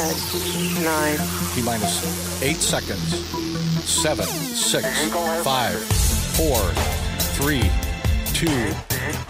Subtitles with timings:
[0.00, 1.18] nine,
[1.54, 3.18] T minus eight seconds.
[3.84, 4.86] Seven, six,
[5.42, 5.74] five,
[6.36, 6.58] four,
[7.36, 7.70] three,
[8.32, 8.72] two,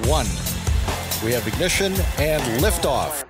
[0.08, 0.26] one.
[1.24, 3.24] We have ignition and liftoff.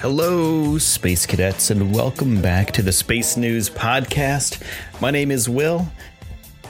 [0.00, 4.62] Hello, Space Cadets, and welcome back to the Space News Podcast.
[5.00, 5.88] My name is Will,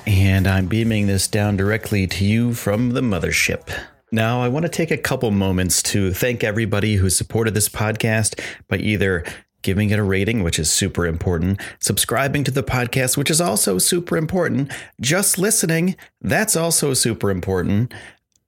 [0.06, 3.68] and I'm beaming this down directly to you from the mothership.
[4.16, 8.40] Now, I want to take a couple moments to thank everybody who supported this podcast
[8.66, 9.22] by either
[9.60, 13.76] giving it a rating, which is super important, subscribing to the podcast, which is also
[13.76, 17.92] super important, just listening, that's also super important,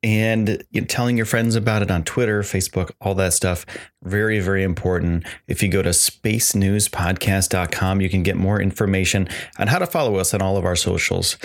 [0.02, 3.66] and you know, telling your friends about it on Twitter, Facebook, all that stuff.
[4.02, 5.26] Very, very important.
[5.48, 10.32] If you go to spacenewspodcast.com, you can get more information on how to follow us
[10.32, 11.36] on all of our socials.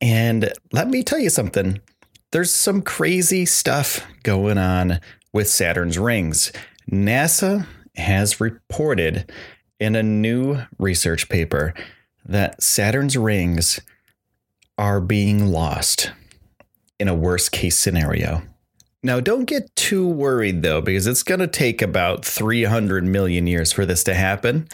[0.00, 1.80] And let me tell you something
[2.36, 5.00] there's some crazy stuff going on
[5.32, 6.52] with Saturn's rings.
[6.92, 9.32] NASA has reported
[9.80, 11.72] in a new research paper
[12.26, 13.80] that Saturn's rings
[14.76, 16.12] are being lost
[17.00, 18.42] in a worst case scenario.
[19.02, 23.72] Now, don't get too worried though, because it's going to take about 300 million years
[23.72, 24.68] for this to happen.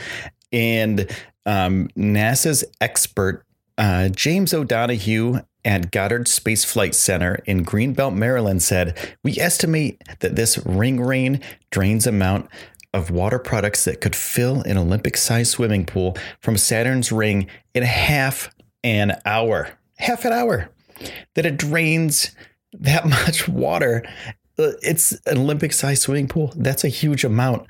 [0.51, 1.09] And
[1.47, 3.47] um, NASA's expert,
[3.79, 10.37] uh, James O'Donoghue at Goddard Space Flight Center in Greenbelt, Maryland, said We estimate that
[10.37, 11.41] this ring rain
[11.71, 12.49] drains amount
[12.95, 17.83] of water products that could fill an Olympic sized swimming pool from Saturn's ring in
[17.85, 18.51] half
[18.85, 19.71] an hour.
[19.99, 20.69] Half an hour
[21.35, 22.35] that it drains
[22.73, 24.05] that much water.
[24.59, 26.53] Uh, It's an Olympic sized swimming pool.
[26.57, 27.67] That's a huge amount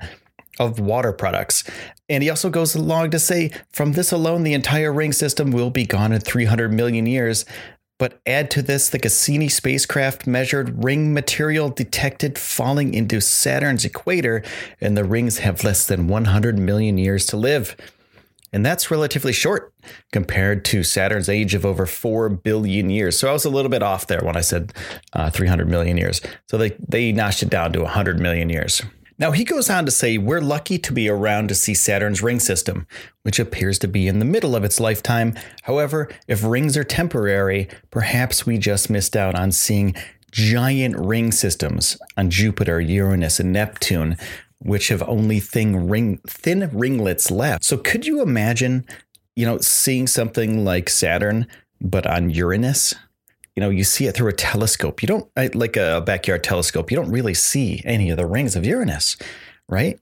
[0.59, 1.63] of water products.
[2.13, 5.69] And he also goes along to say from this alone, the entire ring system will
[5.69, 7.45] be gone in 300 million years.
[7.99, 14.43] But add to this, the Cassini spacecraft measured ring material detected falling into Saturn's equator,
[14.81, 17.75] and the rings have less than 100 million years to live.
[18.51, 19.73] And that's relatively short
[20.11, 23.17] compared to Saturn's age of over 4 billion years.
[23.17, 24.73] So I was a little bit off there when I said
[25.13, 26.21] uh, 300 million years.
[26.47, 28.83] So they, they notched it down to 100 million years.
[29.23, 32.41] Now, he goes on to say, We're lucky to be around to see Saturn's ring
[32.41, 32.85] system,
[33.21, 35.33] which appears to be in the middle of its lifetime.
[35.61, 39.95] However, if rings are temporary, perhaps we just missed out on seeing
[40.31, 44.17] giant ring systems on Jupiter, Uranus, and Neptune,
[44.59, 47.63] which have only thin ring thin ringlets left.
[47.63, 48.85] So could you imagine,
[49.37, 51.47] you know, seeing something like Saturn
[51.79, 52.93] but on Uranus?
[53.55, 55.01] You know, you see it through a telescope.
[55.03, 56.89] You don't like a backyard telescope.
[56.89, 59.15] You don't really see any of the rings of Uranus,
[59.69, 59.99] right?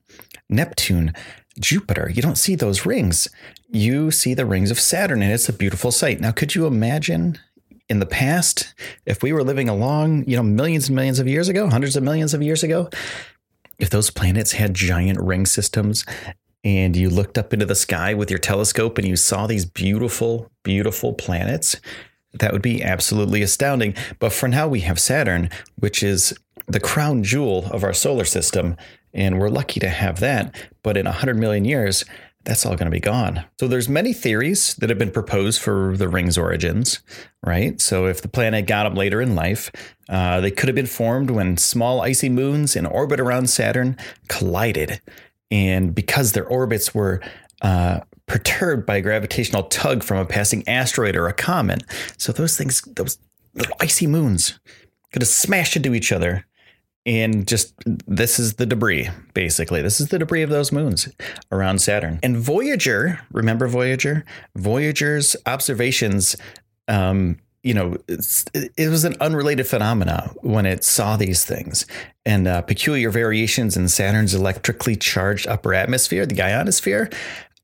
[0.50, 1.14] Neptune,
[1.60, 3.28] Jupiter, you don't see those rings.
[3.70, 6.20] You see the rings of Saturn, and it's a beautiful sight.
[6.20, 7.40] Now, could you imagine
[7.90, 8.74] in the past
[9.06, 12.04] if we were living along, you know, millions and millions of years ago, hundreds of
[12.04, 12.90] millions of years ago,
[13.80, 16.06] if those planets had giant ring systems
[16.64, 20.50] and you looked up into the sky with your telescope and you saw these beautiful,
[20.64, 21.82] beautiful planets,
[22.34, 23.96] that would be absolutely astounding.
[24.20, 26.34] But for now, we have Saturn, which is
[26.68, 28.78] the crown jewel of our solar system,
[29.14, 30.56] and we're lucky to have that.
[30.84, 32.06] But in 100 million years,
[32.44, 33.44] that's all going to be gone.
[33.60, 37.02] So there's many theories that have been proposed for the ring's origins,
[37.44, 37.80] right?
[37.80, 39.72] So if the planet got them later in life,
[40.10, 43.96] uh, they could have been formed when small icy moons in orbit around Saturn
[44.28, 45.02] collided,
[45.52, 47.22] and because their orbits were
[47.62, 51.84] uh, perturbed by a gravitational tug from a passing asteroid or a comet,
[52.18, 53.18] so those things, those
[53.54, 54.60] little icy moons,
[55.12, 56.46] could have smashed into each other
[57.06, 59.82] and just this is the debris basically.
[59.82, 61.10] This is the debris of those moons
[61.52, 62.20] around saturn.
[62.22, 64.24] And voyager remember voyager?
[64.56, 66.36] Voyager's observations
[66.88, 71.86] um, you know, it was an unrelated phenomena when it saw these things.
[72.26, 77.12] And uh, peculiar variations in Saturn's electrically charged upper atmosphere, the ionosphere,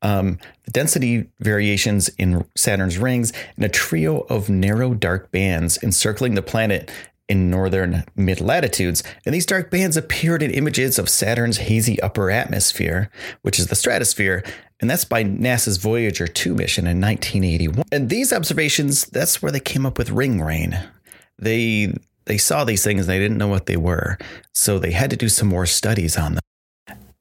[0.02, 0.38] um,
[0.70, 6.90] density variations in Saturn's rings, and a trio of narrow dark bands encircling the planet
[7.28, 9.02] in northern mid latitudes.
[9.26, 13.10] And these dark bands appeared in images of Saturn's hazy upper atmosphere,
[13.42, 14.42] which is the stratosphere.
[14.80, 17.84] And that's by NASA's Voyager 2 mission in 1981.
[17.92, 20.78] And these observations, that's where they came up with ring rain.
[21.38, 21.92] They
[22.24, 24.18] they saw these things and they didn't know what they were.
[24.52, 26.42] So they had to do some more studies on them.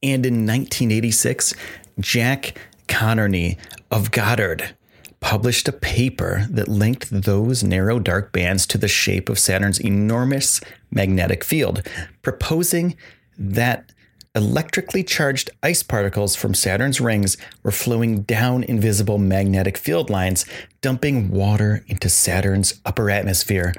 [0.04, 1.54] And in 1986,
[2.00, 3.58] Jack Connerney
[3.92, 4.76] of Goddard
[5.20, 10.62] published a paper that linked those narrow dark bands to the shape of Saturn's enormous
[10.92, 11.82] magnetic field,
[12.22, 12.96] proposing
[13.38, 13.92] that
[14.36, 20.46] electrically charged ice particles from Saturn's rings were flowing down invisible magnetic field lines,
[20.82, 23.74] dumping water into Saturn's upper atmosphere,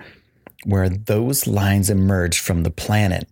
[0.64, 3.28] where those lines emerged from the planet.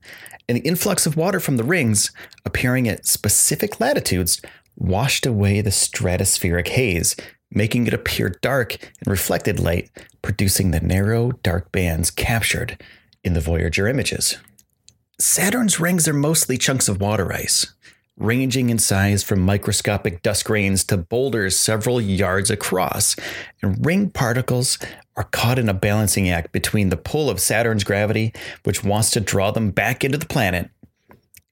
[0.49, 2.13] And the influx of water from the rings,
[2.45, 4.41] appearing at specific latitudes,
[4.77, 7.17] washed away the stratospheric haze,
[7.51, 9.91] making it appear dark in reflected light,
[10.23, 12.83] producing the narrow, dark bands captured
[13.25, 14.39] in the Voyager images.
[15.19, 17.75] Saturn's rings are mostly chunks of water ice,
[18.19, 23.17] ranging in size from microscopic dust grains to boulders several yards across,
[23.63, 24.79] and ring particles
[25.17, 28.35] are caught in a balancing act between the pull of Saturn's gravity,
[28.65, 30.71] which wants to draw them back into the planet,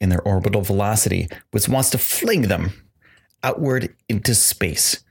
[0.01, 2.84] and their orbital velocity, which wants to fling them
[3.45, 5.05] outward into space.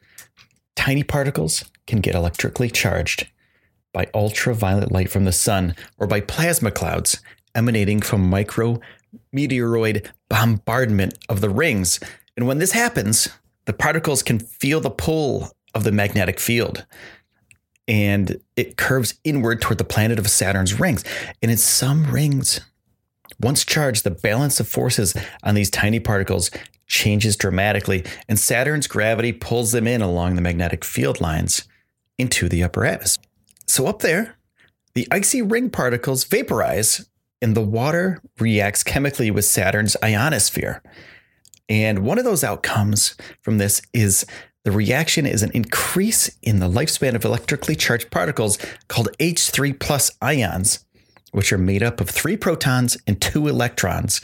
[0.75, 3.27] Tiny particles can get electrically charged
[3.93, 7.21] by ultraviolet light from the sun or by plasma clouds
[7.55, 8.79] emanating from micro
[9.33, 11.99] meteoroid bombardment of the rings.
[12.35, 13.29] And when this happens,
[13.65, 16.85] the particles can feel the pull of the magnetic field
[17.87, 21.03] and it curves inward toward the planet of Saturn's rings.
[21.41, 22.61] And in some rings,
[23.41, 25.13] once charged, the balance of forces
[25.43, 26.49] on these tiny particles
[26.87, 31.67] changes dramatically, and Saturn's gravity pulls them in along the magnetic field lines
[32.17, 33.25] into the upper atmosphere.
[33.67, 34.37] So, up there,
[34.93, 37.09] the icy ring particles vaporize
[37.41, 40.81] and the water reacts chemically with Saturn's ionosphere.
[41.67, 44.25] And one of those outcomes from this is
[44.63, 48.57] the reaction is an increase in the lifespan of electrically charged particles
[48.87, 50.85] called H3 plus ions,
[51.31, 54.21] which are made up of three protons and two electrons.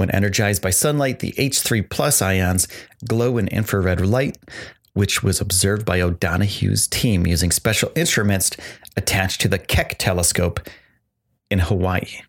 [0.00, 2.66] When energized by sunlight, the H3 plus ions
[3.06, 4.38] glow in infrared light,
[4.94, 8.50] which was observed by O'Donoghue's team using special instruments
[8.96, 10.58] attached to the Keck telescope
[11.50, 12.22] in Hawaii.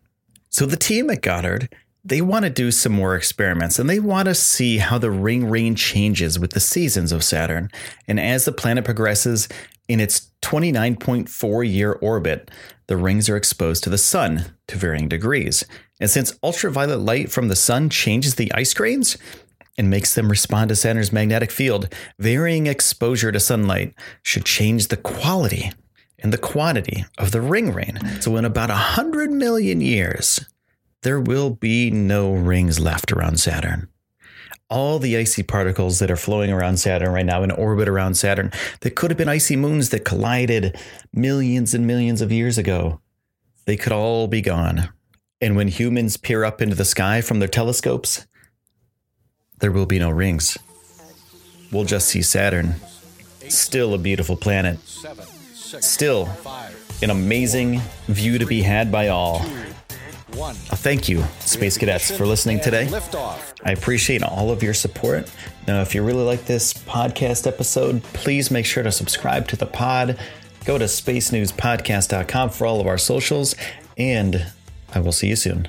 [0.50, 1.74] So the team at Goddard,
[2.04, 5.48] they want to do some more experiments and they want to see how the ring
[5.48, 7.70] rain changes with the seasons of Saturn.
[8.06, 9.48] And as the planet progresses
[9.88, 12.50] in its 29.4 year orbit,
[12.86, 15.64] the rings are exposed to the sun to varying degrees.
[16.02, 19.16] And since ultraviolet light from the sun changes the ice grains,
[19.78, 21.88] and makes them respond to Saturn's magnetic field,
[22.18, 23.94] varying exposure to sunlight
[24.24, 25.70] should change the quality
[26.18, 28.00] and the quantity of the ring rain.
[28.20, 30.44] So, in about 100 million years,
[31.02, 33.88] there will be no rings left around Saturn.
[34.68, 38.50] All the icy particles that are flowing around Saturn right now in orbit around Saturn
[38.80, 40.76] that could have been icy moons that collided
[41.12, 43.00] millions and millions of years ago,
[43.66, 44.88] they could all be gone.
[45.42, 48.26] And when humans peer up into the sky from their telescopes,
[49.60, 50.56] there will be no rings.
[51.70, 52.76] We'll just see Saturn.
[53.48, 54.78] Still a beautiful planet
[55.80, 56.28] Still,
[57.02, 59.40] an amazing view to be had by all.
[59.40, 62.90] A thank you, Space Cadets, for listening today.
[63.64, 65.32] I appreciate all of your support.
[65.66, 69.66] Now, if you really like this podcast episode, please make sure to subscribe to the
[69.66, 70.18] pod.
[70.66, 73.54] Go to spacenewspodcast.com for all of our socials,
[73.96, 74.46] and
[74.92, 75.68] I will see you soon.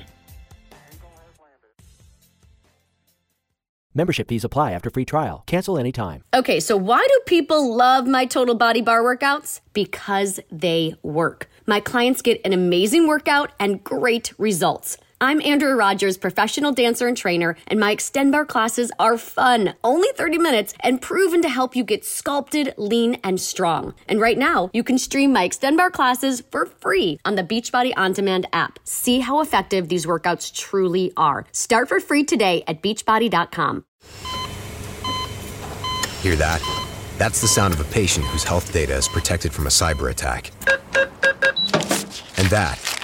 [3.96, 5.44] Membership fees apply after free trial.
[5.46, 6.24] Cancel anytime.
[6.34, 9.60] Okay, so why do people love my total body bar workouts?
[9.72, 11.48] Because they work.
[11.64, 14.98] My clients get an amazing workout and great results.
[15.20, 20.08] I'm Andrea Rogers, professional dancer and trainer, and my Xtend Barre classes are fun, only
[20.16, 23.94] 30 minutes, and proven to help you get sculpted, lean, and strong.
[24.08, 27.92] And right now, you can stream my Xtend Barre classes for free on the Beachbody
[27.96, 28.80] On Demand app.
[28.84, 31.46] See how effective these workouts truly are.
[31.52, 33.84] Start for free today at beachbody.com.
[36.22, 36.60] Hear that?
[37.18, 40.50] That's the sound of a patient whose health data is protected from a cyber attack.
[42.36, 43.03] And that